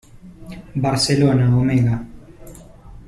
Barcelona, 0.83 1.45
Omega. 1.55 1.95